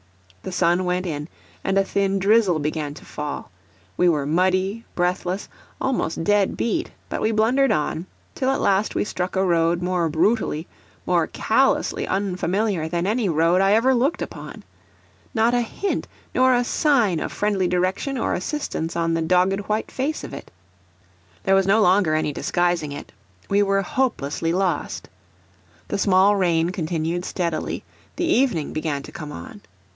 The 0.41 0.51
sun 0.51 0.83
went 0.85 1.05
in, 1.05 1.27
and 1.63 1.77
a 1.77 1.83
thin 1.83 2.17
drizzle 2.17 2.57
began 2.57 2.95
to 2.95 3.05
fall; 3.05 3.51
we 3.95 4.09
were 4.09 4.25
muddy, 4.25 4.83
breathless, 4.95 5.47
almost 5.79 6.23
dead 6.23 6.57
beat; 6.57 6.89
but 7.09 7.21
we 7.21 7.31
blundered 7.31 7.71
on, 7.71 8.07
till 8.33 8.49
at 8.49 8.59
last 8.59 8.95
we 8.95 9.03
struck 9.03 9.35
a 9.35 9.45
road 9.45 9.83
more 9.83 10.09
brutally, 10.09 10.65
more 11.05 11.27
callously 11.27 12.07
unfamiliar 12.07 12.87
than 12.89 13.05
any 13.05 13.29
road 13.29 13.61
I 13.61 13.73
ever 13.73 13.93
looked 13.93 14.23
upon. 14.23 14.63
Not 15.35 15.53
a 15.53 15.61
hint 15.61 16.07
nor 16.33 16.55
a 16.55 16.63
sign 16.63 17.19
of 17.19 17.31
friendly 17.31 17.67
direction 17.67 18.17
or 18.17 18.33
assistance 18.33 18.95
on 18.95 19.13
the 19.13 19.21
dogged 19.21 19.59
white 19.69 19.91
face 19.91 20.23
of 20.23 20.33
it. 20.33 20.49
There 21.43 21.53
was 21.53 21.67
no 21.67 21.79
longer 21.79 22.15
any 22.15 22.33
disguising 22.33 22.91
it 22.91 23.11
we 23.47 23.61
were 23.61 23.83
hopelessly 23.83 24.51
lost. 24.53 25.07
The 25.89 25.99
small 25.99 26.35
rain 26.35 26.71
continued 26.71 27.23
steadily, 27.25 27.83
the 28.15 28.25
evening 28.25 28.73
began 28.73 29.03
to 29.03 29.11
come 29.11 29.31
on. 29.31 29.61